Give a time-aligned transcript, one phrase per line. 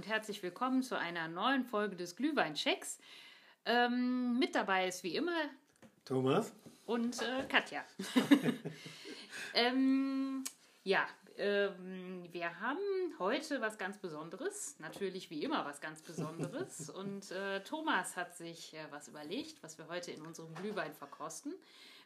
[0.00, 3.00] Und herzlich willkommen zu einer neuen Folge des Glühweinchecks.
[3.66, 5.36] Ähm, mit dabei ist wie immer
[6.06, 6.54] Thomas
[6.86, 7.84] und äh, Katja.
[9.54, 10.42] ähm,
[10.84, 12.78] ja, ähm, wir haben
[13.18, 14.78] heute was ganz Besonderes.
[14.78, 16.88] Natürlich wie immer was ganz Besonderes.
[16.98, 21.52] und äh, Thomas hat sich äh, was überlegt, was wir heute in unserem Glühwein verkosten.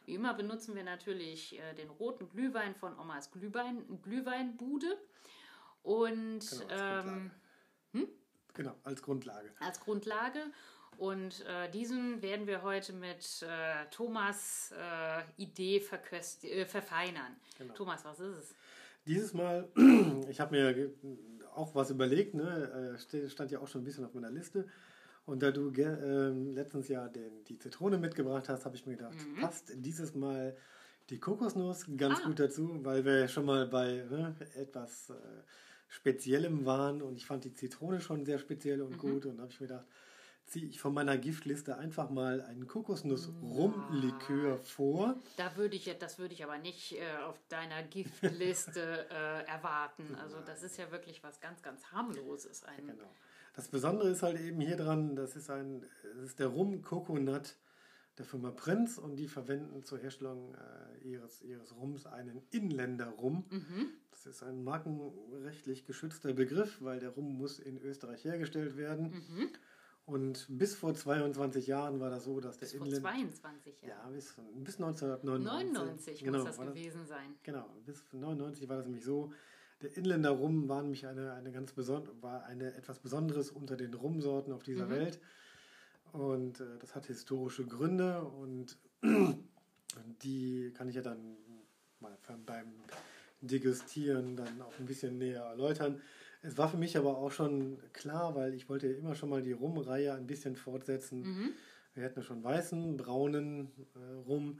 [0.05, 4.97] Wie immer benutzen wir natürlich äh, den roten Glühwein von Omas Glühwein, Glühweinbude.
[5.81, 7.44] Und Genau, als
[7.95, 8.07] ähm,
[8.53, 9.49] Genau, als Grundlage.
[9.59, 10.39] als Grundlage.
[10.97, 15.83] Und äh, diesen werden wir heute mit äh, Thomas äh, Idee
[16.43, 17.35] äh, verfeinern.
[17.57, 17.73] Genau.
[17.73, 18.55] Thomas, was ist es?
[19.05, 19.67] Dieses Mal,
[20.29, 20.89] ich habe mir
[21.53, 22.95] auch was überlegt, ne?
[22.95, 24.67] äh, stand ja auch schon ein bisschen auf meiner Liste.
[25.25, 29.17] Und da du ähm, letztens ja den, die Zitrone mitgebracht hast, habe ich mir gedacht,
[29.41, 30.55] passt dieses Mal
[31.09, 32.27] die Kokosnuss ganz Ah.
[32.27, 35.13] gut dazu, weil wir schon mal bei ne, etwas äh,
[35.87, 39.59] Speziellem waren und ich fand die Zitrone schon sehr speziell und gut und habe ich
[39.59, 39.85] mir gedacht,
[40.45, 45.15] ziehe ich von meiner Giftliste einfach mal einen Kokosnuss-Rum-Likör vor.
[45.37, 50.15] Da würde ich, das würde ich aber nicht äh, auf deiner Giftliste äh, erwarten.
[50.21, 52.63] Also das ist ja wirklich was ganz, ganz harmloses.
[52.63, 53.09] Ein, Genau.
[53.55, 55.81] Das Besondere ist halt eben hier dran, das ist ein,
[56.15, 57.55] das ist der Rum Coconut
[58.17, 63.45] der Firma Prinz und die verwenden zur Herstellung äh, ihres, ihres Rums einen Inländer Rum.
[64.11, 69.11] Das ist ein markenrechtlich geschützter Begriff, weil der Rum muss in Österreich hergestellt werden.
[70.05, 74.03] Und bis vor 22 Jahren war das so, dass der Bis vor Inländer 22 Jahren.
[74.05, 75.73] ja, bis, bis 1999.
[75.73, 77.33] 99 genau, muss das war gewesen sein.
[77.43, 79.31] Genau, bis 99 war das nämlich so.
[79.81, 83.93] Der Inländer Rum war nämlich eine, eine ganz beson war eine etwas Besonderes unter den
[83.93, 85.19] Rumsorten auf dieser Welt.
[86.15, 88.77] Und äh, das hat historische Gründe und
[90.23, 91.35] die kann ich ja dann
[91.99, 92.67] mal beim
[93.41, 96.01] Degustieren dann auch ein bisschen näher erläutern.
[96.41, 99.41] Es war für mich aber auch schon klar, weil ich wollte ja immer schon mal
[99.41, 101.53] die Rum-Reihe ein bisschen fortsetzen.
[101.93, 104.59] Wir hatten ja schon weißen, braunen äh, Rum,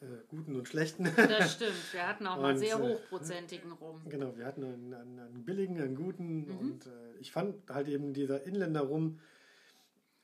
[0.00, 1.04] äh, guten und schlechten.
[1.14, 1.92] Das stimmt.
[1.92, 4.00] Wir hatten auch mal Und, sehr äh, hochprozentigen rum.
[4.08, 8.12] Genau, wir hatten einen, einen, einen billigen, einen guten und äh, ich fand halt eben
[8.12, 9.20] dieser Inländer rum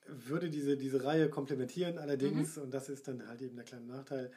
[0.09, 4.31] würde diese, diese Reihe komplementieren allerdings und das ist dann halt eben der kleine Nachteil.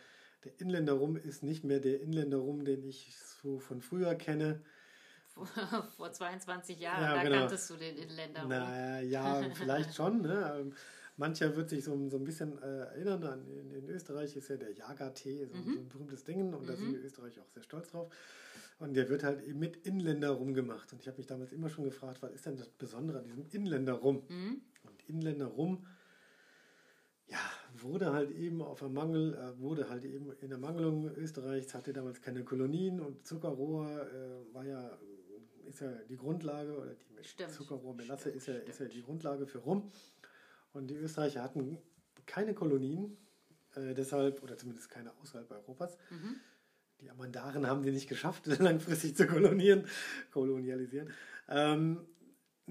[0.43, 4.61] Der Inländer rum ist nicht mehr der Inländer rum, den ich so von früher kenne.
[5.97, 7.39] Vor 22 Jahren, Ja, da genau.
[7.39, 8.49] kanntest du den Inländer rum.
[8.49, 10.21] Na ja, vielleicht schon.
[10.21, 10.59] Ne?
[10.59, 10.73] Ähm,
[11.17, 13.23] Mancher wird sich so, so ein bisschen äh, erinnern.
[13.23, 16.75] An, in, in Österreich ist ja der Jagertee so, so ein berühmtes Ding und da
[16.75, 18.09] sind wir in Österreich auch sehr stolz drauf.
[18.79, 20.93] Und der wird halt eben mit Inländer rum gemacht.
[20.93, 23.45] Und ich habe mich damals immer schon gefragt, was ist denn das Besondere an diesem
[23.51, 24.23] Inländer rum?
[24.29, 24.61] Und
[25.09, 25.85] Inländer rum,
[27.27, 27.37] ja,
[27.73, 32.43] wurde halt eben auf Ermangel, äh, wurde halt eben in Ermangelung Österreichs, hatte damals keine
[32.43, 34.97] Kolonien und Zuckerrohr äh, war ja,
[35.67, 37.51] ist ja die Grundlage, oder die Stimmt.
[37.51, 39.91] Zuckerrohrmelasse Stimmt, ist ja, ist ja die Grundlage für Rum.
[40.73, 41.77] Und die Österreicher hatten
[42.25, 43.17] keine Kolonien,
[43.75, 45.97] äh, deshalb, oder zumindest keine außerhalb Europas.
[46.09, 46.35] Mhm.
[47.01, 49.85] Die Amandaren haben die nicht geschafft, langfristig zu kolonieren,
[50.31, 51.11] kolonialisieren.
[51.47, 52.05] Ähm,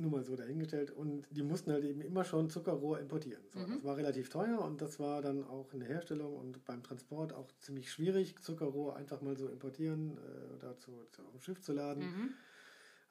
[0.00, 0.90] nur mal so dahingestellt.
[0.90, 3.42] Und die mussten halt eben immer schon Zuckerrohr importieren.
[3.50, 6.82] So, Das war relativ teuer und das war dann auch in der Herstellung und beim
[6.82, 11.40] Transport auch ziemlich schwierig, Zuckerrohr einfach mal so importieren äh, oder zu, zu, auf dem
[11.40, 12.34] Schiff zu laden,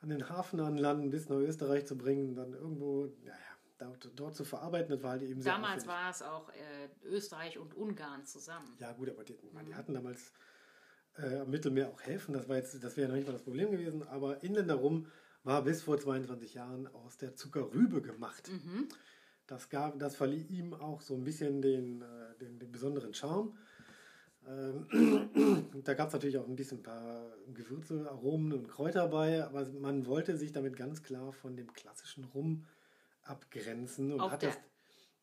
[0.02, 3.38] an den Hafen anlanden, bis nach Österreich zu bringen, dann irgendwo, naja,
[3.78, 4.92] dort, dort zu verarbeiten.
[4.92, 8.76] Das war halt eben sehr Damals war es auch äh, Österreich und Ungarn zusammen.
[8.80, 10.32] Ja, gut, aber die, meine, die hatten damals
[11.18, 13.72] äh, am Mittelmeer auch Häfen, das, war jetzt, das wäre noch nicht mal das Problem
[13.72, 15.08] gewesen, aber Inländer rum
[15.48, 18.52] war bis vor 22 Jahren aus der Zuckerrübe gemacht.
[19.48, 23.58] Das, gab, das verlieh ihm auch so ein bisschen den, äh, den, den besonderen Charme.
[24.46, 29.44] Ähm, da gab es natürlich auch ein bisschen ein paar Gewürze, Aromen und Kräuter bei,
[29.44, 32.66] aber man wollte sich damit ganz klar von dem klassischen Rum
[33.24, 34.60] abgrenzen und hat der- das,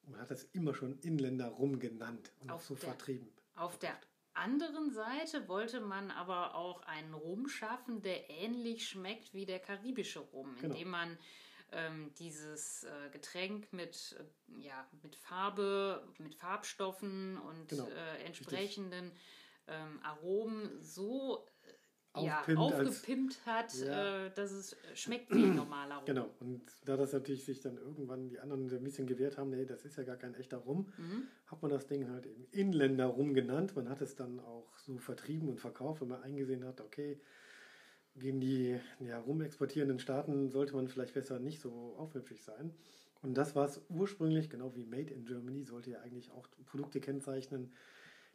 [0.07, 3.29] und hat das immer schon Inländer Rum genannt und auch so der- vertrieben.
[3.57, 3.93] Auf der
[4.35, 10.21] anderen Seite wollte man aber auch einen Rum schaffen, der ähnlich schmeckt wie der karibische
[10.21, 10.75] Rum, Genau.
[10.75, 11.19] indem man
[11.73, 19.13] ähm, dieses äh, Getränk mit, äh, ja, mit Farbe, mit Farbstoffen und Genau, äh, entsprechenden
[19.67, 21.47] ähm, Aromen so
[22.17, 24.27] äh, ja, Aufpimpt als- aufgepimpt hat, Ja.
[24.27, 26.05] äh, dass es schmeckt wie ein normaler Rum.
[26.07, 29.51] Genau, und da das natürlich sich dann irgendwann die anderen so ein bisschen gewehrt haben,
[29.51, 30.93] nee, das ist ja gar kein echter Rum,
[31.47, 33.75] hat man das Ding halt eben Inländer Rum genannt.
[33.77, 37.21] Man hat es dann auch so vertrieben und verkauft, wenn man eingesehen hat, okay,
[38.17, 42.73] gegen die ja, rumexportierenden Staaten sollte man vielleicht besser nicht so aufmüpfig sein.
[43.23, 47.01] Und das war es ursprünglich, genau wie Made in Germany, sollte ja eigentlich auch Produkte
[47.01, 47.73] kennzeichnen,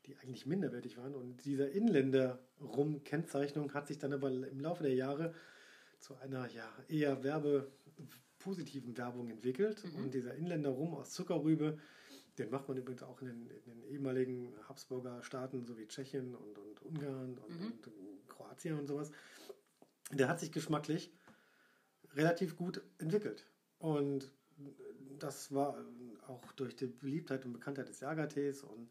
[0.05, 1.15] die eigentlich minderwertig waren.
[1.15, 5.33] Und dieser Inländer-Rum-Kennzeichnung hat sich dann aber im Laufe der Jahre
[5.99, 7.71] zu einer ja, eher Werbe,
[8.39, 9.83] positiven Werbung entwickelt.
[9.83, 10.05] Mhm.
[10.05, 11.77] Und dieser Inländer Rum aus Zuckerrübe,
[12.37, 16.35] den macht man übrigens auch in den, in den ehemaligen Habsburger Staaten, so wie Tschechien
[16.35, 17.67] und, und Ungarn und, mhm.
[17.67, 19.11] und Kroatien und sowas.
[20.11, 21.11] Der hat sich geschmacklich
[22.15, 23.45] relativ gut entwickelt.
[23.77, 24.31] Und
[25.19, 25.85] das war
[26.27, 28.89] auch durch die Beliebtheit und Bekanntheit des Jagertees und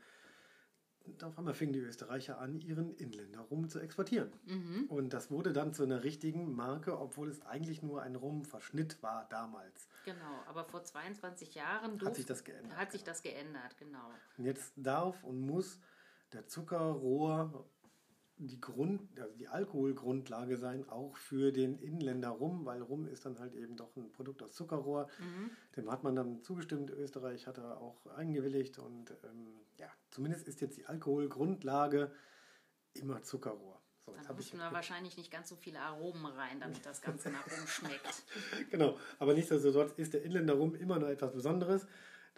[1.22, 4.32] auf einmal fingen die Österreicher an, ihren Inländer Rum zu exportieren.
[4.46, 4.86] Mhm.
[4.88, 9.26] Und das wurde dann zu einer richtigen Marke, obwohl es eigentlich nur ein Rumverschnitt war
[9.28, 9.88] damals.
[10.04, 12.78] Genau, aber vor 22 Jahren hat sich das geändert.
[12.78, 14.10] Hat sich das geändert, genau.
[14.36, 15.80] Und jetzt darf und muss
[16.32, 17.68] der Zuckerrohr
[18.38, 23.38] die Grund, also die Alkoholgrundlage sein, auch für den Inländer Rum, weil Rum ist dann
[23.38, 25.08] halt eben doch ein Produkt aus Zuckerrohr.
[25.18, 25.50] Mhm.
[25.76, 26.90] Dem hat man dann zugestimmt.
[26.90, 32.12] Österreich hat er auch eingewilligt und ähm, ja, zumindest ist jetzt die Alkoholgrundlage
[32.94, 33.80] immer Zuckerrohr.
[34.06, 37.44] So, dann müssen wir wahrscheinlich nicht ganz so viele Aromen rein, damit das Ganze nach
[37.44, 38.24] Rum schmeckt.
[38.70, 41.86] genau, aber nichtsdestotrotz ist der Inländer Rum immer noch etwas Besonderes.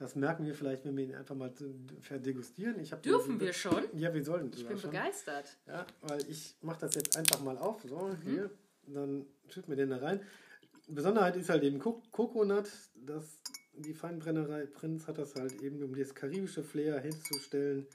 [0.00, 1.52] Das merken wir vielleicht, wenn wir ihn einfach mal
[2.00, 2.80] verdegustieren.
[2.80, 3.84] Ich Dürfen wir schon?
[3.92, 4.50] Ja, wir sollen.
[4.56, 4.90] Ich bin schon.
[4.90, 5.58] begeistert.
[5.66, 7.82] Ja, weil ich mache das jetzt einfach mal auf.
[7.82, 8.16] So, mhm.
[8.22, 8.50] hier.
[8.86, 10.22] Dann schütten wir den da rein.
[10.88, 12.70] Besonderheit ist halt eben Coconut.
[12.94, 13.42] Das,
[13.74, 17.86] die Feinbrennerei Prinz hat das halt eben, um das karibische Flair herzustellen,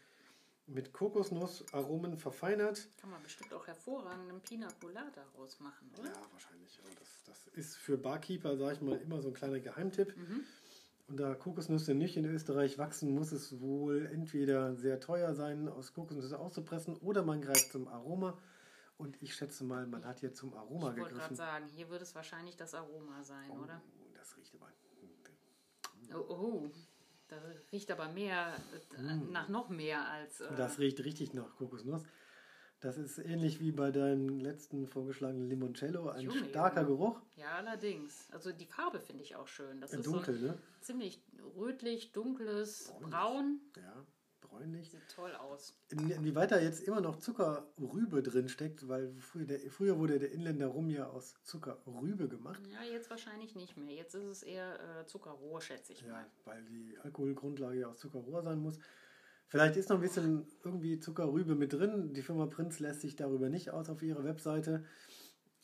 [0.68, 2.88] mit Kokosnussaromen verfeinert.
[2.98, 6.10] Kann man bestimmt auch hervorragend einen Pina Colada rausmachen, oder?
[6.10, 6.80] Ja, wahrscheinlich.
[7.00, 10.16] Das, das ist für Barkeeper, sage ich mal, immer so ein kleiner Geheimtipp.
[10.16, 10.44] Mhm.
[11.08, 15.94] Und da Kokosnüsse nicht in Österreich wachsen, muss es wohl entweder sehr teuer sein, aus
[15.94, 18.38] Kokosnüsse auszupressen, oder man greift zum Aroma.
[18.98, 20.96] Und ich schätze mal, man hat hier zum Aroma ich gegriffen.
[20.96, 23.82] Ich wollte gerade sagen, hier wird es wahrscheinlich das Aroma sein, oh, oder?
[24.16, 24.72] Das riecht aber.
[26.14, 26.72] Oh, oh,
[27.28, 27.42] das
[27.72, 28.56] riecht aber mehr,
[28.98, 29.32] mm.
[29.32, 30.42] nach noch mehr als.
[30.42, 32.04] Äh das riecht richtig nach Kokosnuss.
[32.86, 36.88] Das ist ähnlich wie bei deinem letzten vorgeschlagenen Limoncello, ein Junge, starker ja.
[36.88, 37.20] Geruch.
[37.36, 38.28] Ja, allerdings.
[38.32, 39.82] Also die Farbe finde ich auch schön.
[39.82, 40.58] Das ja, ist dunkel, so ne?
[40.82, 41.20] ziemlich
[41.58, 43.10] rötlich, dunkles, bräunlich.
[43.10, 43.60] braun.
[43.76, 44.06] Ja,
[44.42, 44.92] bräunlich.
[44.92, 45.74] Sieht toll aus.
[45.90, 50.32] In, inwieweit da jetzt immer noch Zuckerrübe drin steckt, weil früher, der, früher wurde der
[50.32, 52.62] Inländer Rum ja aus Zuckerrübe gemacht.
[52.72, 53.96] Ja, jetzt wahrscheinlich nicht mehr.
[53.96, 56.26] Jetzt ist es eher äh, Zuckerrohr, schätze ich ja, mal.
[56.44, 58.78] weil die Alkoholgrundlage ja aus Zuckerrohr sein muss.
[59.48, 62.14] Vielleicht ist noch ein bisschen irgendwie Zuckerrübe mit drin.
[62.14, 64.86] Die Firma Prinz lässt sich darüber nicht aus auf ihrer Webseite.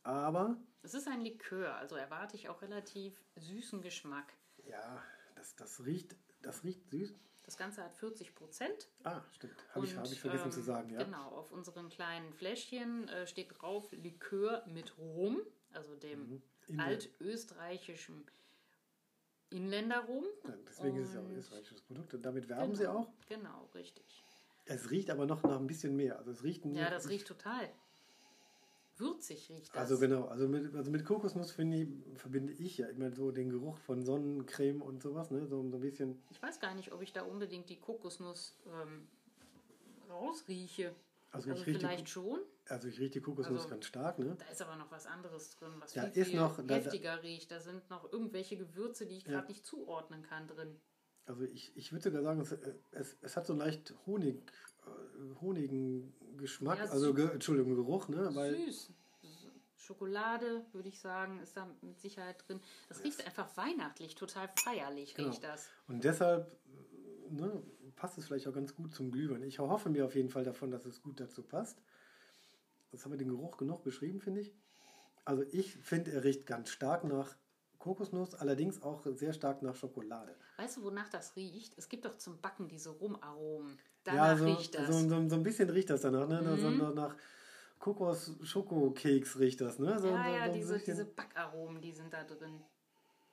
[0.04, 0.58] Aber.
[0.84, 4.34] Es ist ein Likör, also erwarte ich auch relativ süßen Geschmack.
[4.66, 5.02] Ja,
[5.36, 7.14] das, das, riecht, das riecht süß.
[7.44, 8.90] Das Ganze hat 40 Prozent.
[9.04, 9.66] Ah, stimmt.
[9.74, 11.04] Habe ich, hab ich vergessen ähm, zu sagen, ja.
[11.04, 15.42] Genau, auf unseren kleinen Fläschchen äh, steht drauf Likör mit Rum,
[15.74, 16.80] also dem mhm.
[16.80, 18.26] altösterreichischen
[19.52, 20.26] Inländer rum.
[20.68, 23.08] Deswegen und ist es ja auch ein österreichisches Produkt und damit werben genau, sie auch.
[23.28, 24.24] Genau, richtig.
[24.66, 26.18] Es riecht aber noch nach ein bisschen mehr.
[26.18, 27.70] Also es riecht ja, das riecht total.
[28.98, 29.78] Würzig riecht das.
[29.78, 33.50] Also genau, also mit, also mit Kokosnuss finde ich, verbinde ich ja immer so den
[33.50, 35.48] Geruch von Sonnencreme und sowas, ne?
[35.48, 36.22] So, so ein bisschen.
[36.30, 39.08] Ich weiß gar nicht, ob ich da unbedingt die Kokosnuss ähm,
[40.10, 40.94] rausrieche.
[41.32, 42.40] Also, also vielleicht schon.
[42.68, 44.36] Also ich rieche die Kokosnuss also, ganz stark, ne?
[44.38, 47.52] Da ist aber noch was anderes drin, was da viel, viel noch, heftiger da, riecht.
[47.52, 49.34] Da sind noch irgendwelche Gewürze, die ich ja.
[49.34, 50.80] gerade nicht zuordnen kann drin.
[51.26, 52.52] Also ich, ich würde sogar sagen, es,
[52.92, 54.52] es, es hat so leicht Honig,
[54.86, 58.30] äh, honigen Geschmack, ja, also ge, Entschuldigung, Geruch, ne?
[58.34, 58.94] Weil, süß.
[59.78, 62.62] Schokolade, würde ich sagen, ist da mit Sicherheit drin.
[62.88, 63.06] Das yes.
[63.06, 65.30] riecht einfach weihnachtlich, total feierlich genau.
[65.30, 65.70] riecht das.
[65.88, 66.56] Und deshalb
[67.32, 67.64] ne,
[68.02, 69.44] passt es vielleicht auch ganz gut zum Glühwein.
[69.44, 71.78] Ich hoffe mir auf jeden Fall davon, dass es gut dazu passt.
[72.90, 74.56] Das haben wir den Geruch genug beschrieben, finde ich.
[75.24, 77.36] Also ich finde, er riecht ganz stark nach
[77.78, 80.36] Kokosnuss, allerdings auch sehr stark nach Schokolade.
[80.58, 81.78] Weißt du, wonach das riecht?
[81.78, 83.78] Es gibt doch zum Backen diese Rumaromen.
[84.04, 84.88] Danach ja, so, riecht das.
[84.88, 86.42] So, so, so, ein bisschen riecht das danach, ne?
[86.42, 86.60] Mhm.
[86.60, 87.16] So, nach
[87.78, 90.02] Kokos-Schokokeks riecht das, ne?
[90.04, 92.64] Ja, ja, diese, diese Backaromen, die sind da drin.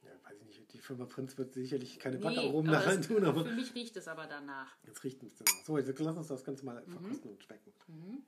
[0.02, 0.73] Ja, weiß ich nicht.
[0.73, 3.25] Die Firma Prinz wird sicherlich keine nee, Backaromen da rein tun.
[3.25, 4.76] Aber für mich riecht es aber danach.
[4.85, 5.64] Jetzt riecht es danach.
[5.64, 6.93] So, jetzt lass uns das Ganze mal mhm.
[6.93, 7.73] verkosten und schmecken.
[7.88, 8.23] Mhm.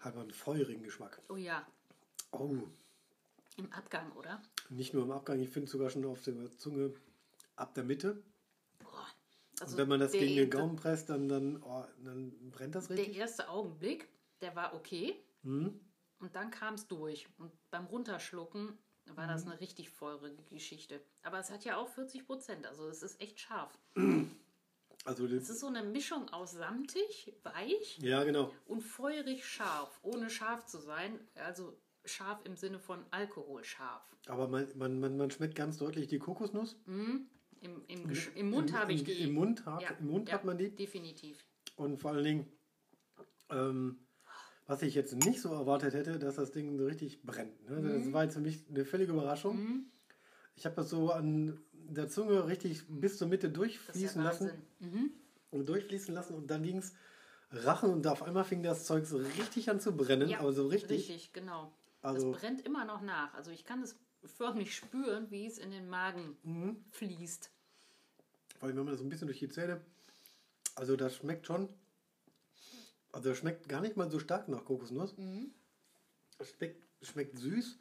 [0.00, 1.20] Hat einen feurigen Geschmack.
[1.28, 1.66] Oh ja.
[2.32, 2.56] Oh.
[3.56, 4.40] Im Abgang, oder?
[4.70, 6.94] Nicht nur im Abgang, ich finde sogar schon auf der Zunge
[7.56, 8.22] ab der Mitte.
[8.78, 9.06] Boah.
[9.60, 12.88] Also und wenn man das gegen den Gaumen presst, dann, dann, oh, dann brennt das
[12.88, 13.08] richtig.
[13.08, 14.08] Der erste Augenblick,
[14.40, 15.22] der war okay.
[15.42, 15.80] Mhm.
[16.20, 17.28] Und dann kam es durch.
[17.38, 19.30] Und beim Runterschlucken war mhm.
[19.30, 21.00] das eine richtig feurige Geschichte.
[21.22, 23.78] Aber es hat ja auch 40 Prozent, also es ist echt scharf.
[25.06, 28.52] Also es ist so eine Mischung aus samtig, weich ja, genau.
[28.66, 31.18] und feurig scharf, ohne scharf zu sein.
[31.36, 34.02] Also scharf im Sinne von Alkohol scharf.
[34.26, 36.76] Aber man, man, man, man schmeckt ganz deutlich die Kokosnuss.
[36.84, 37.26] Mhm.
[37.62, 39.12] Im, im, Im, Mund habe ich die.
[39.22, 39.90] Im Mund, hat, ja.
[39.90, 40.74] im Mund ja, hat man die.
[40.74, 41.46] Definitiv.
[41.76, 42.52] Und vor allen Dingen,
[43.50, 43.98] ähm,
[44.66, 47.68] Was ich jetzt nicht so erwartet hätte, dass das Ding so richtig brennt.
[47.68, 47.76] Ne?
[47.76, 48.04] Mhm.
[48.04, 49.86] Das war jetzt für mich eine völlige Überraschung.
[50.56, 54.50] Ich habe das so an der Zunge richtig bis zur Mitte durchfließen ja lassen.
[54.78, 55.10] Mhm.
[55.50, 56.94] Und durchfließen lassen und dann ging es
[57.50, 60.28] Rachen und auf einmal fing das Zeug so richtig an zu brennen.
[60.28, 61.00] Ja, aber so richtig.
[61.08, 61.72] Richtig, genau.
[62.02, 63.34] Also- das brennt immer noch nach.
[63.34, 66.76] Also ich kann es förmlich spüren, wie es in den Magen Mhm.
[66.92, 67.50] fließt.
[68.60, 69.80] Vor allem, wenn man das so ein bisschen durch die Zähne.
[70.76, 71.68] Also das schmeckt schon.
[73.12, 75.16] Also schmeckt gar nicht mal so stark nach Kokosnuss.
[75.16, 75.52] Mhm.
[76.38, 77.78] Es schmeckt, schmeckt süß,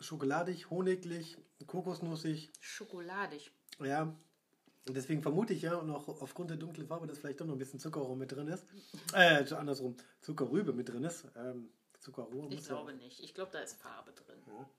[0.00, 1.36] schokoladig, honiglich,
[1.66, 2.50] kokosnussig.
[2.60, 3.50] Schokoladig.
[3.80, 4.14] Ja.
[4.88, 7.54] Und deswegen vermute ich ja, und auch aufgrund der dunklen Farbe, dass vielleicht doch noch
[7.54, 8.64] ein bisschen Zuckerrohr mit drin ist.
[9.12, 11.26] Äh, so andersrum, Zuckerrübe mit drin ist.
[11.36, 13.20] Ähm, Zuckerrohr Ich muss ja- glaube nicht.
[13.22, 14.38] Ich glaube, da ist Farbe drin.
[14.46, 14.70] Ja.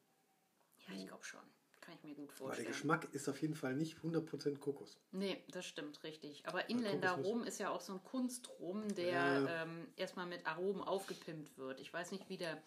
[0.88, 1.39] Ja, ich glaube schon.
[1.81, 2.67] Kann ich mir gut Aber der vorstellen.
[2.67, 4.97] Geschmack ist auf jeden Fall nicht 100% Kokos.
[5.11, 6.47] Nee, das stimmt, richtig.
[6.47, 7.13] Aber Inländer.
[7.13, 9.63] Rum ist ja auch so ein Kunstrum, der Ja.
[9.63, 11.79] ähm, erstmal mit Aromen aufgepimpt wird.
[11.79, 12.61] Ich weiß nicht, wie der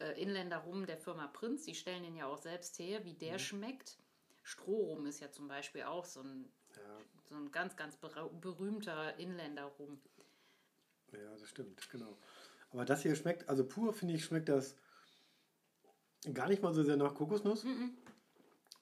[0.00, 3.18] äh, Inländer Rum der Firma Prinz, die stellen den ja auch selbst her, wie Mhm.
[3.18, 3.96] der schmeckt.
[4.42, 6.44] Strohrum ist ja zum Beispiel auch so ein,
[6.76, 6.98] Ja,
[7.30, 9.98] so ein ganz, ganz berühmter Inländer Rum.
[11.12, 12.18] ja, das stimmt, genau.
[12.72, 14.74] Aber das hier schmeckt, also pur finde ich, schmeckt das
[16.34, 17.64] gar nicht mal so sehr nach Kokosnuss,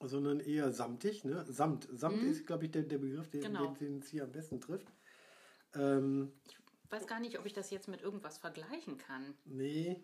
[0.07, 1.23] sondern eher samtig.
[1.23, 1.45] Ne?
[1.47, 1.87] Samt.
[1.91, 3.73] Samt ist, glaube ich, der, der Begriff, den Genau.
[3.79, 4.87] den es hier am besten trifft.
[5.75, 9.33] Ähm, Ich weiß gar nicht, ob ich das jetzt mit irgendwas vergleichen kann.
[9.45, 10.03] Nee,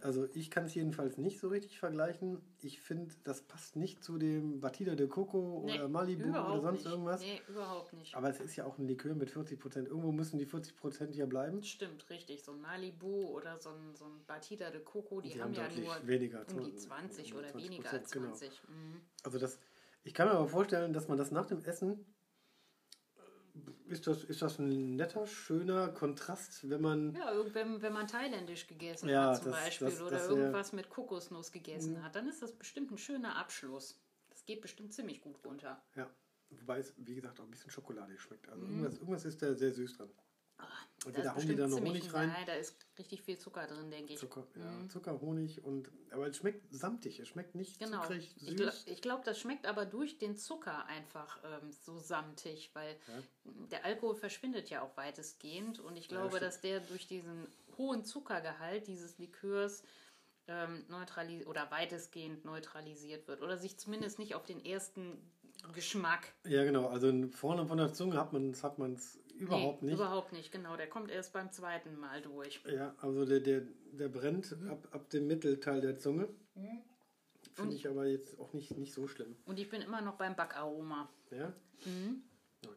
[0.00, 2.40] also ich kann es jedenfalls nicht so richtig vergleichen.
[2.60, 6.86] Ich finde, das passt nicht zu dem Batida de Coco oder Malibu oder sonst nicht.
[6.90, 7.20] irgendwas.
[7.20, 8.14] Nee, überhaupt nicht.
[8.14, 9.88] Aber es ist ja auch ein Likör mit 40 Prozent.
[9.88, 11.62] Irgendwo müssen die 40 Prozent ja bleiben.
[11.62, 12.42] Stimmt, richtig.
[12.44, 15.72] So ein Malibu oder so ein, so ein Batida de Coco, die, Die haben, haben
[15.76, 18.26] ja nur weniger, um die zw- 20 oder 20%, weniger als genau.
[18.34, 18.62] 20.
[18.68, 19.00] Mhm.
[19.22, 19.58] Also das,
[20.02, 22.04] ich kann mir aber vorstellen, dass man das nach dem Essen
[23.94, 28.66] ist das, ist das ein netter, schöner Kontrast, wenn man Ja, wenn, wenn man thailändisch
[28.66, 32.42] gegessen Ja, hat zum das- Beispiel das- oder irgendwas mit Kokosnuss gegessen hat, dann ist
[32.42, 34.00] das bestimmt ein schöner Abschluss.
[34.28, 35.82] Das geht bestimmt ziemlich gut runter.
[35.94, 36.10] ja,
[36.50, 38.48] wobei es wie gesagt auch ein bisschen schokoladig schmeckt.
[38.48, 40.10] Also irgendwas, irgendwas ist da sehr süß dran.
[40.56, 42.28] Da Entweder ist hauen die da bestimmt noch Honig rein.
[42.28, 44.18] Nein, da ist richtig viel Zucker drin, denke ich.
[44.18, 48.00] Zucker, ja, Zucker, Honig und aber es schmeckt samtig, es schmeckt nicht Genau.
[48.02, 48.84] zuckrig, süß.
[48.86, 52.96] ich glaube, das schmeckt aber durch den Zucker einfach ähm, so samtig, weil
[53.44, 56.42] der Alkohol verschwindet ja auch weitestgehend und ich glaube, stimmt.
[56.42, 59.82] dass der durch diesen hohen Zuckergehalt dieses Likörs
[60.46, 65.18] ähm, neutralisiert oder weitestgehend neutralisiert wird oder sich zumindest nicht auf den ersten
[65.74, 69.90] Geschmack Ja, genau, also vorne von der Zunge hat man es hat man's überhaupt nee,
[69.90, 69.98] nicht.
[69.98, 70.76] Überhaupt nicht, genau.
[70.76, 72.60] Der kommt erst beim zweiten Mal durch.
[72.66, 73.62] Ja, also der, der,
[73.92, 76.28] der brennt ab, ab dem Mittelteil der Zunge.
[76.56, 79.36] Und Finde ich aber jetzt auch nicht, nicht so schlimm.
[79.46, 81.08] Und ich bin immer noch beim Backaroma.
[81.30, 81.52] Ja?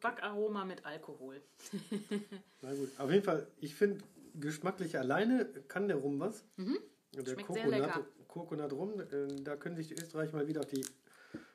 [0.02, 1.42] Backaroma mit Alkohol.
[2.62, 2.90] Na gut.
[3.00, 4.04] Auf jeden Fall, ich finde,
[4.36, 6.44] geschmacklich alleine kann der Rum was.
[6.58, 6.78] Der Mhm.
[7.26, 8.06] Schmeckt sehr lecker.
[8.28, 10.86] Coconut Rum, äh, da können sich die Österreicher mal wieder auf die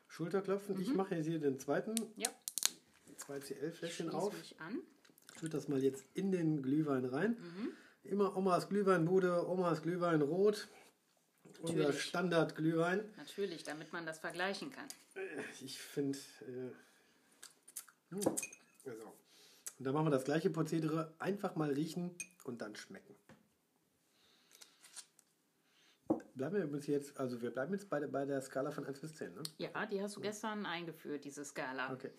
[0.08, 0.76] Schulter klopfen.
[0.76, 0.82] Mhm.
[0.82, 2.28] Ich mache jetzt hier den zweiten, Ja,
[3.32, 4.36] 2 CL-Fläschchen schließe auf.
[4.36, 4.78] mich an.
[5.38, 7.30] Schütte das mal jetzt in den Glühwein rein.
[7.30, 7.72] Mhm.
[8.04, 10.68] Immer Omas Glühweinbude, Omas Glühwein rot.
[11.60, 12.02] Unser Natürlich.
[12.02, 13.04] Standard-Glühwein.
[13.16, 14.86] Natürlich, damit man das vergleichen kann.
[15.60, 16.18] Ich finde.
[16.40, 16.70] Äh,
[18.10, 18.20] hm,
[18.86, 19.12] also.
[19.78, 21.14] Und dann machen wir das gleiche Prozedere.
[21.18, 22.10] Einfach mal riechen
[22.44, 23.14] und dann schmecken.
[26.34, 29.00] Bleiben wir übrigens jetzt, also wir bleiben jetzt bei der, bei der Skala von 1
[29.00, 29.42] bis 10, ne?
[29.58, 31.92] Ja, die hast du gestern eingeführt, diese Skala.
[31.92, 32.10] Okay.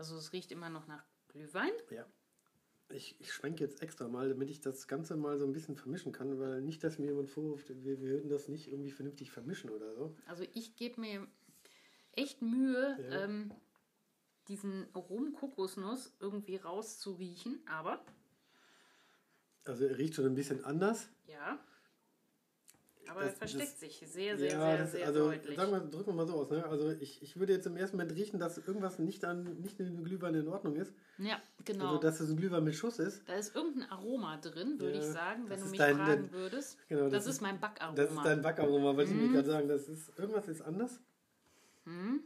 [0.00, 1.72] Also es riecht immer noch nach Glühwein.
[1.90, 2.06] Ja.
[2.88, 6.10] Ich, ich schwenke jetzt extra mal, damit ich das Ganze mal so ein bisschen vermischen
[6.10, 9.68] kann, weil nicht, dass mir jemand vorwirft, wir, wir würden das nicht irgendwie vernünftig vermischen
[9.68, 10.16] oder so.
[10.26, 11.28] Also ich gebe mir
[12.12, 13.24] echt Mühe, Ja.
[13.24, 13.52] ähm,
[14.48, 17.60] diesen Rum-Kokosnuss irgendwie rauszuriechen.
[17.68, 18.02] Aber,
[19.66, 21.10] Also er riecht schon ein bisschen anders.
[21.26, 21.62] ja.
[23.10, 25.56] Aber Das- er versteckt das- sich sehr, sehr, ja, sehr, das, sehr also deutlich.
[25.56, 26.50] sagen wir, drücken wir mal so aus.
[26.50, 26.64] Ne?
[26.64, 29.86] Also ich, ich würde jetzt im ersten Moment riechen, dass irgendwas nicht an nicht in
[29.86, 30.94] dem Glühwein in Ordnung ist.
[31.18, 31.86] ja, genau.
[31.88, 33.28] Also dass es ein Glühwein mit Schuss ist.
[33.28, 36.32] Da ist irgendein Aroma drin, würde Ja, ich sagen, wenn du mich dein- fragen dein-
[36.32, 36.78] würdest.
[36.88, 37.96] Genau, das, ist ist- mein Backaroma.
[37.96, 39.26] Das ist dein Backaroma, wollte ich Mhm.
[39.26, 39.68] mir gerade sagen.
[39.68, 41.00] Das ist, irgendwas ist anders.
[41.84, 42.22] Mhm.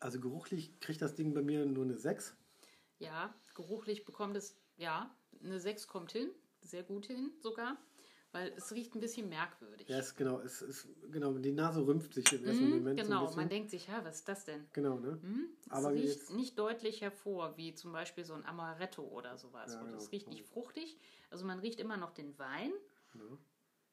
[0.00, 2.36] Also geruchlich kriegt das Ding bei mir nur eine 6.
[3.00, 6.30] Ja, geruchlich bekommt es, ja, eine 6 kommt hin,
[6.60, 7.76] sehr gut hin sogar,
[8.32, 9.88] weil es riecht ein bisschen merkwürdig.
[9.88, 13.04] Ja, ist genau, es ist genau, die Nase rümpft sich im ersten Mhm, Moment so
[13.06, 13.40] genau, bisschen.
[13.40, 14.66] man denkt sich, ja, was ist das denn?
[14.72, 15.18] genau, ne?
[15.22, 15.48] Mhm.
[15.66, 19.72] Es Aber riecht jetzt- nicht deutlich hervor, wie zum Beispiel so ein Amaretto oder sowas.
[19.74, 19.98] Ja, Und genau.
[19.98, 20.98] es riecht nicht fruchtig,
[21.30, 22.72] also man riecht immer noch den Wein,
[23.14, 23.20] Ja.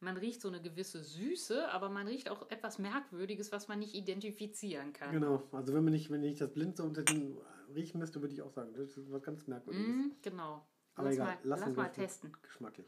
[0.02, 3.96] man riecht so eine gewisse Süße, aber man riecht auch etwas Merkwürdiges, was man nicht
[3.96, 5.12] identifizieren kann.
[5.14, 7.38] Genau, also wenn man nicht, wenn ich das blind so unter den
[7.74, 9.88] riechen müsste, würde ich auch sagen, das ist was ganz Merkwürdiges.
[9.88, 10.66] Mm, genau.
[10.96, 12.32] Aber lass egal, mal, lass wir mal testen.
[12.42, 12.88] Geschmacklich.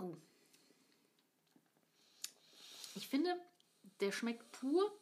[0.00, 0.16] Oh.
[2.94, 3.36] Ich finde,
[4.00, 4.92] der schmeckt pur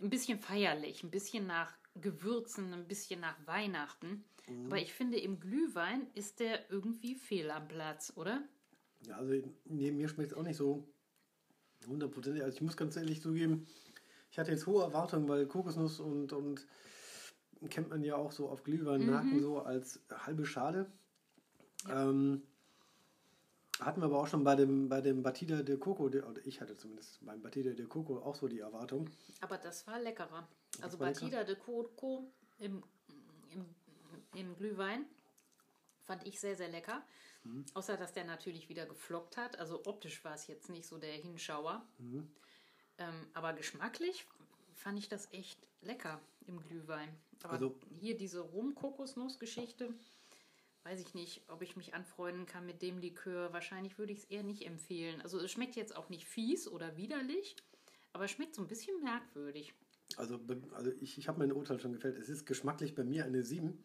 [0.00, 4.24] ein bisschen feierlich, ein bisschen nach Gewürzen, ein bisschen nach Weihnachten.
[4.46, 4.66] Mhm.
[4.66, 8.42] Aber ich finde, im Glühwein ist der irgendwie fehl am Platz, oder?
[9.06, 9.34] Ja, also
[9.64, 10.88] nee, mir schmeckt es auch nicht so
[11.86, 12.42] hundertprozentig.
[12.42, 13.66] Also ich muss ganz ehrlich zugeben,
[14.30, 16.66] ich hatte jetzt hohe Erwartungen, weil Kokosnuss und, und
[17.70, 19.42] kennt man ja auch so auf Glühweinmärkten Mhm.
[19.42, 20.90] so als halbe Schale.
[21.88, 22.42] Ähm,
[23.80, 26.60] hatten wir aber auch schon bei dem, bei dem Batida de Coco, de, oder ich
[26.60, 29.08] hatte zumindest beim Batida de Coco auch so die Erwartung.
[29.40, 30.48] Aber das war leckerer.
[30.82, 31.20] Also war lecker?
[31.20, 32.82] Batida de Coco im,
[33.52, 33.66] im,
[34.34, 35.06] im Glühwein
[36.02, 37.02] fand ich sehr, sehr lecker.
[37.44, 37.64] Mhm.
[37.74, 39.58] Außer, dass der natürlich wieder geflockt hat.
[39.58, 41.86] Also optisch war es jetzt nicht so der Hinschauer.
[41.98, 42.28] Mhm.
[42.98, 44.26] Ähm, aber geschmacklich
[44.74, 47.08] fand ich das echt lecker im Glühwein.
[47.42, 49.94] Aber Also- hier diese Rum-Kokosnuss-Geschichte,
[50.88, 53.52] weiß ich nicht, ob ich mich anfreunden kann mit dem Likör.
[53.52, 55.20] Wahrscheinlich würde ich es eher nicht empfehlen.
[55.20, 57.56] Also es schmeckt jetzt auch nicht fies oder widerlich,
[58.12, 59.74] aber es schmeckt so ein bisschen merkwürdig.
[60.16, 60.40] Also,
[60.72, 62.18] also ich, ich habe mein Urteil schon gefällt.
[62.18, 63.78] Es ist geschmacklich bei mir eine 7.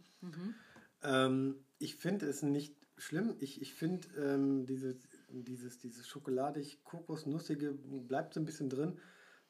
[1.01, 3.35] Ähm, ich finde es nicht schlimm.
[3.39, 7.73] Ich, ich finde ähm, dieses, dieses, dieses schokoladig-kokosnussige
[8.07, 8.97] bleibt so ein bisschen drin,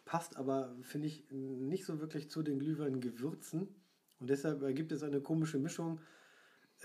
[0.05, 3.67] passt aber, finde ich, nicht so wirklich zu den Glühwein-Gewürzen.
[4.19, 6.00] Und deshalb ergibt es eine komische Mischung,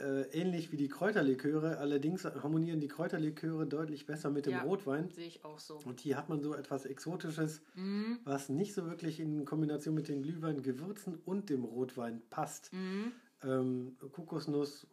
[0.00, 1.78] ähnlich wie die Kräuterliköre.
[1.78, 4.62] Allerdings harmonieren die Kräuterliköre deutlich besser mit dem Ja.
[4.62, 5.10] Rotwein.
[5.10, 5.78] Sehe ich auch so.
[5.84, 8.18] Und hier hat man so etwas Exotisches, Mhm.
[8.24, 12.72] was nicht so wirklich in Kombination mit den Glühweingewürzen und dem Rotwein passt.
[12.72, 13.12] Mhm.
[13.42, 14.86] Ähm, Kokosnuss,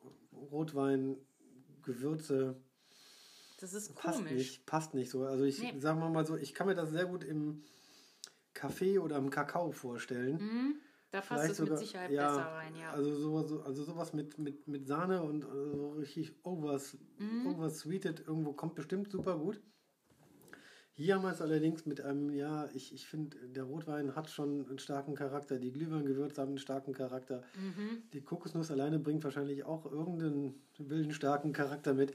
[0.51, 1.17] Rotwein,
[1.83, 2.55] Gewürze,
[3.59, 4.31] Das ist passt komisch.
[4.33, 5.23] nicht, passt nicht so.
[5.25, 5.79] Also ich Nee.
[5.79, 7.63] sagen wir mal so, ich kann mir das sehr gut im
[8.53, 10.37] Kaffee oder im Kakao vorstellen.
[10.37, 10.75] Mhm.
[11.11, 12.91] Da passt Vielleicht es mit sogar- Sicherheit ja, besser rein, ja.
[12.91, 17.47] Also sowas, also sowas mit, mit, mit Sahne und äh, so richtig overs, Mhm.
[17.47, 19.61] oversweeted irgendwo kommt bestimmt super gut.
[20.97, 24.65] Hier haben wir es allerdings mit einem, ja, ich, ich finde, der Rotwein hat schon
[24.67, 27.43] einen starken Charakter, die Glühweingewürze haben einen starken Charakter.
[27.55, 28.03] Mhm.
[28.13, 32.13] Die Kokosnuss alleine bringt wahrscheinlich auch irgendeinen wilden, starken Charakter mit.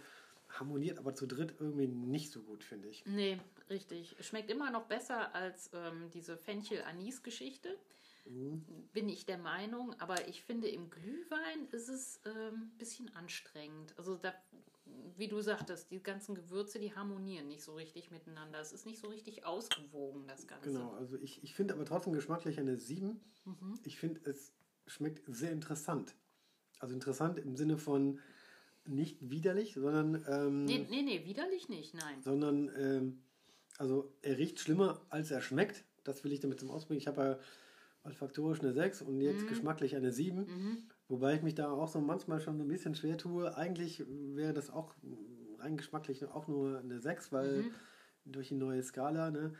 [0.48, 3.04] Harmoniert aber zu dritt irgendwie nicht so gut, finde ich.
[3.06, 4.16] Nee, richtig.
[4.20, 7.76] Schmeckt immer noch besser als ähm, diese Fenchel-Anis-Geschichte.
[8.24, 8.64] Mhm.
[8.92, 9.94] Bin ich der Meinung.
[10.00, 13.94] Aber ich finde, im Glühwein ist es ein bisschen anstrengend.
[13.98, 14.34] Also, da,
[15.16, 18.60] wie du sagtest, die ganzen Gewürze, die harmonieren nicht so richtig miteinander.
[18.60, 20.70] Es ist nicht so richtig ausgewogen, das Ganze.
[20.70, 23.20] Genau, also ich, ich finde aber trotzdem geschmacklich eine 7.
[23.44, 23.78] Mhm.
[23.84, 24.52] Ich finde, es
[24.86, 26.14] schmeckt sehr interessant.
[26.78, 28.20] Also interessant im Sinne von
[28.86, 32.22] nicht widerlich, sondern, ähm, Nee, nee, nee, widerlich nicht, nein.
[32.22, 33.22] sondern ähm,
[33.78, 35.84] also er riecht schlimmer, als er schmeckt.
[36.04, 36.98] Das will ich damit zum Ausbringen.
[36.98, 37.38] Ich habe ja
[38.04, 40.46] olfaktorisch eine 6 und jetzt geschmacklich eine 7.
[40.46, 40.90] Mhm.
[41.08, 43.56] Wobei ich mich da auch so manchmal schon ein bisschen schwer tue.
[43.56, 44.94] Eigentlich wäre das auch
[45.58, 47.74] rein geschmacklich auch nur eine 6, weil Mhm.
[48.24, 49.30] durch die neue Skala.
[49.30, 49.54] Ne?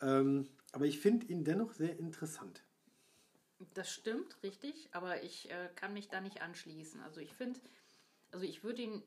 [0.00, 2.62] Ähm, aber ich finde ihn dennoch sehr interessant.
[3.74, 7.00] Das stimmt, richtig, aber ich äh, kann mich da nicht anschließen.
[7.00, 7.58] Also ich finde,
[8.30, 9.02] also ich würde ihn,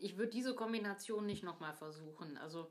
[0.00, 2.38] ich würde diese Kombination nicht nochmal versuchen.
[2.38, 2.70] Also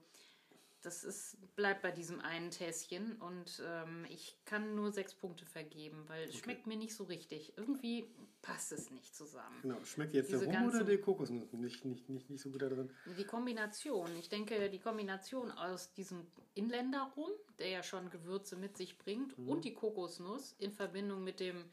[0.86, 6.04] das ist, bleibt bei diesem einen Tässchen und ähm, ich kann nur sechs Punkte vergeben,
[6.08, 7.54] weil es schmeckt mir nicht so richtig.
[7.58, 8.08] Irgendwie
[8.41, 9.60] passt es nicht zusammen.
[9.63, 9.84] Genau.
[9.84, 11.52] Schmeckt jetzt der Diese Rum oder der Kokosnuss?
[11.54, 12.91] Nicht, nicht, nicht, nicht so gut da drin.
[13.17, 18.98] Die Kombination, ich denke, die Kombination aus diesem Inländer-Rum, der ja schon Gewürze mit sich
[18.98, 19.50] bringt, Mhm.
[19.50, 21.65] und die Kokosnuss in Verbindung mit dem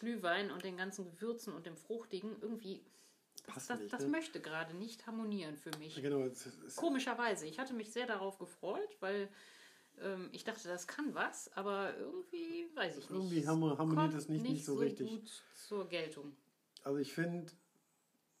[0.00, 2.82] Glühwein und den ganzen Gewürzen und dem Fruchtigen, irgendwie,
[3.46, 4.08] das, das, nicht, das ne?
[4.08, 6.00] möchte gerade nicht harmonieren für mich.
[6.00, 6.28] Genau,
[6.76, 9.28] Komischerweise, ich hatte mich sehr darauf gefreut, weil
[10.00, 13.10] ähm, ich dachte, das kann was, aber irgendwie, weiß ich nicht.
[13.10, 15.08] Irgendwie harmo- harmoniert es nicht- nicht so richtig.
[15.08, 16.36] gut zur Geltung.
[16.84, 17.52] also ich finde,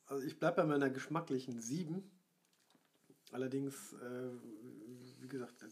[0.06, 2.10] also ich bleibe bei meiner geschmacklichen 7.
[3.32, 4.30] Allerdings, äh,
[5.20, 5.64] wie gesagt,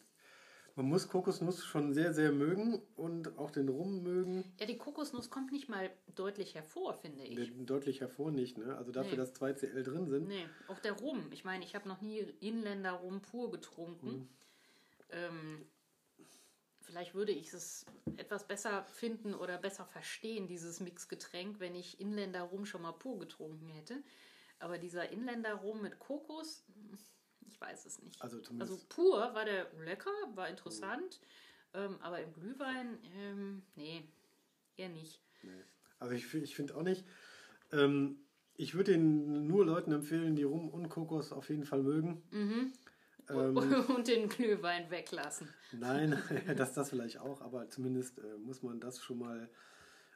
[0.76, 4.44] man muss Kokosnuss schon sehr, sehr mögen und auch den Rum mögen.
[4.60, 7.50] Ja, die Kokosnuss kommt nicht mal deutlich hervor, finde ich.
[7.64, 8.76] Deutlich hervor nicht, ne?
[8.76, 9.16] Also dafür, Nee.
[9.16, 10.28] dass 2CL drin sind.
[10.28, 11.32] Nee, auch der Rum.
[11.32, 14.08] Ich meine, ich habe noch nie Inländer Rum pur getrunken.
[14.08, 14.28] Mhm.
[15.10, 15.66] Ähm,
[16.82, 17.86] vielleicht würde ich es
[18.18, 23.18] etwas besser finden oder besser verstehen, dieses Mixgetränk, wenn ich Inländer Rum schon mal pur
[23.18, 24.02] getrunken hätte.
[24.58, 26.64] Aber dieser Inländer Rum mit Kokos,
[27.56, 28.20] ich weiß es nicht.
[28.22, 31.20] Also Also pur war der lecker, war interessant.
[31.74, 34.08] Ähm, aber im Glühwein, ähm, nee,
[34.76, 35.20] eher nicht.
[35.42, 35.50] Nee.
[35.98, 37.04] Also ich, ich finde auch nicht.
[37.72, 38.18] Ähm,
[38.58, 42.22] Ich würde ihn nur Leuten empfehlen, die Rum und Kokos auf jeden Fall mögen.
[42.30, 42.72] Mhm.
[43.28, 43.56] Ähm,
[43.96, 45.48] und den Glühwein weglassen.
[45.72, 46.16] Nein,
[46.56, 49.50] das das vielleicht auch, aber zumindest äh, muss man das schon mal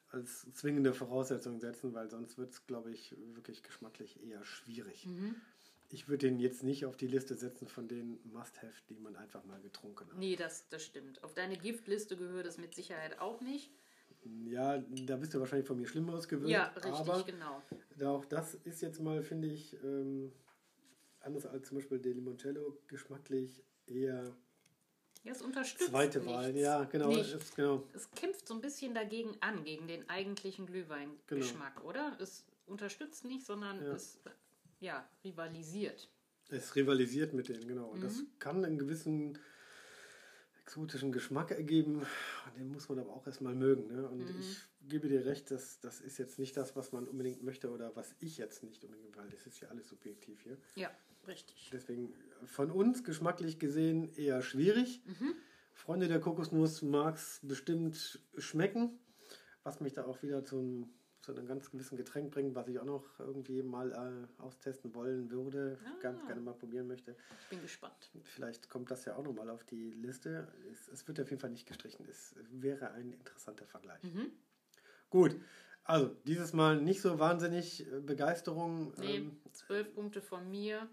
[0.09, 5.07] als zwingende Voraussetzung setzen, weil sonst wird es, glaube ich, wirklich geschmacklich eher schwierig.
[5.07, 5.37] Mhm.
[5.93, 9.45] Ich würde den jetzt nicht auf die Liste setzen von den Must-Have, die man einfach
[9.45, 10.17] mal getrunken hat.
[10.17, 11.23] Nee, das, das stimmt.
[11.25, 13.71] Auf deine Giftliste gehört es mit Sicherheit auch nicht.
[14.45, 16.51] Ja, da bist du wahrscheinlich von mir Schlimmeres gewöhnt.
[16.51, 17.63] Ja, richtig, aber genau.
[18.05, 20.33] auch das ist jetzt mal, finde ich, ähm,
[21.21, 24.37] anders als zum Beispiel der Limoncello, geschmacklich eher
[25.25, 26.33] Ja, es unterstützt zweite nichts.
[26.33, 26.57] Wahl.
[26.57, 27.11] Ja, genau.
[27.11, 27.83] Ist, genau.
[27.95, 32.17] Es kämpft so ein bisschen dagegen an, gegen den eigentlichen Glühweingeschmack, oder?
[32.21, 33.91] Es unterstützt nicht, sondern Genau.
[33.91, 33.97] Ja.
[33.97, 34.21] es
[34.81, 36.11] ja, rivalisiert.
[36.49, 37.87] Es rivalisiert mit denen, genau.
[37.89, 38.27] Und das Mhm.
[38.39, 39.39] kann einen gewissen
[40.63, 42.07] exotischen Geschmack ergeben.
[42.57, 43.87] Den muss man aber auch erstmal mögen.
[43.89, 44.09] Ne?
[44.09, 44.41] Und Mhm.
[44.41, 47.95] ich gebe dir recht, dass das ist jetzt nicht das, was man unbedingt möchte oder
[47.97, 50.59] was ich jetzt nicht unbedingt, weil das ist ja alles subjektiv hier.
[50.77, 50.91] Ja,
[51.27, 51.71] richtig.
[51.73, 52.15] Deswegen
[52.45, 55.03] von uns geschmacklich gesehen eher schwierig.
[55.07, 55.35] Mhm.
[55.73, 58.99] Freunde der Kokosnuss mag es bestimmt schmecken,
[59.63, 60.93] was mich da auch wieder zum,
[61.33, 65.31] zu einem ganz gewissen Getränk bringt, was ich auch noch irgendwie mal äh, austesten wollen
[65.31, 65.99] würde, Ah.
[66.03, 67.17] ganz gerne mal probieren möchte.
[67.43, 68.11] Ich bin gespannt.
[68.25, 70.49] Vielleicht kommt das ja auch nochmal auf die Liste.
[70.73, 72.07] Es, es wird auf jeden Fall nicht gestrichen.
[72.09, 74.03] Es wäre ein interessanter Vergleich.
[74.03, 74.33] Mhm.
[75.11, 75.37] Gut,
[75.85, 78.93] also dieses Mal nicht so wahnsinnig äh, Begeisterung.
[78.99, 80.89] Nee, Ähm, zwölf Punkte von mir.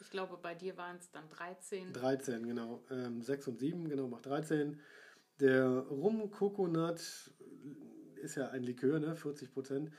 [0.00, 1.92] Ich glaube, bei dir waren es dann 13.
[1.92, 2.82] 13, genau.
[2.90, 4.80] Ähm, 6 und 7, genau, macht 13.
[5.40, 7.00] Der Rum Coconut
[8.18, 9.16] ist ja ein Likör, ne?
[9.16, 9.90] 40 Prozent.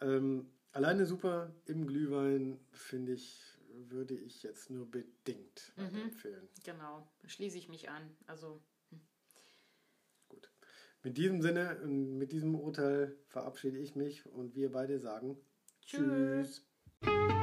[0.00, 1.54] Ähm, alleine super.
[1.66, 3.40] Im Glühwein, finde ich,
[3.88, 5.82] würde ich jetzt nur bedingt Mhm.
[5.84, 6.48] weiterempfehlen.
[6.64, 8.16] Genau, schließe ich mich an.
[8.26, 8.62] Also,
[10.28, 10.50] Gut.
[11.02, 15.36] Mit diesem Sinne und mit diesem Urteil verabschiede ich mich und wir beide sagen
[15.82, 16.62] Tschüss.
[17.02, 17.33] Tschüss.